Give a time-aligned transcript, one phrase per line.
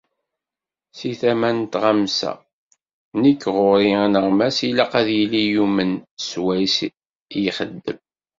[0.97, 2.33] Seg tama n tɣamsa,
[3.21, 5.91] nekk ɣur-i aneɣmas ilaq ad yili yumen
[6.27, 6.89] s wayes i
[7.49, 7.99] ixeddem.